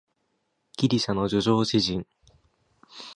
[0.79, 2.07] ギリシャの叙情詩人